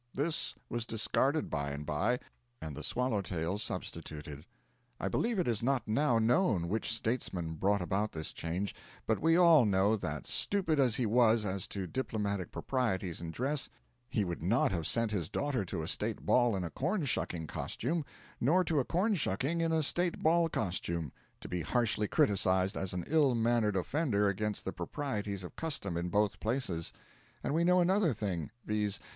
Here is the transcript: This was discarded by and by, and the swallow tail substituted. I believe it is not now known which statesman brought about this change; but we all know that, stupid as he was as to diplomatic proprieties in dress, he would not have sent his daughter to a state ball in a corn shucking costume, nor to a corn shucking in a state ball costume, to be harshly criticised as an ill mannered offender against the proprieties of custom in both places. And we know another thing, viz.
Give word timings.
This 0.15 0.55
was 0.67 0.87
discarded 0.87 1.51
by 1.51 1.69
and 1.69 1.85
by, 1.85 2.19
and 2.59 2.75
the 2.75 2.81
swallow 2.81 3.21
tail 3.21 3.59
substituted. 3.59 4.47
I 4.99 5.07
believe 5.09 5.37
it 5.37 5.47
is 5.47 5.61
not 5.61 5.87
now 5.87 6.17
known 6.17 6.69
which 6.69 6.91
statesman 6.91 7.53
brought 7.53 7.83
about 7.83 8.11
this 8.11 8.33
change; 8.33 8.73
but 9.05 9.19
we 9.21 9.37
all 9.37 9.63
know 9.63 9.95
that, 9.95 10.25
stupid 10.25 10.79
as 10.79 10.95
he 10.95 11.05
was 11.05 11.45
as 11.45 11.67
to 11.67 11.85
diplomatic 11.85 12.51
proprieties 12.51 13.21
in 13.21 13.29
dress, 13.29 13.69
he 14.09 14.25
would 14.25 14.41
not 14.41 14.71
have 14.71 14.87
sent 14.87 15.11
his 15.11 15.29
daughter 15.29 15.63
to 15.65 15.83
a 15.83 15.87
state 15.87 16.25
ball 16.25 16.55
in 16.55 16.63
a 16.63 16.71
corn 16.71 17.05
shucking 17.05 17.45
costume, 17.45 18.03
nor 18.39 18.63
to 18.63 18.79
a 18.79 18.83
corn 18.83 19.13
shucking 19.13 19.61
in 19.61 19.71
a 19.71 19.83
state 19.83 20.17
ball 20.23 20.49
costume, 20.49 21.11
to 21.41 21.47
be 21.47 21.61
harshly 21.61 22.07
criticised 22.07 22.75
as 22.75 22.93
an 22.93 23.03
ill 23.05 23.35
mannered 23.35 23.75
offender 23.75 24.27
against 24.29 24.65
the 24.65 24.73
proprieties 24.73 25.43
of 25.43 25.55
custom 25.55 25.95
in 25.95 26.09
both 26.09 26.39
places. 26.39 26.91
And 27.43 27.53
we 27.53 27.63
know 27.63 27.81
another 27.81 28.13
thing, 28.15 28.49
viz. 28.65 28.99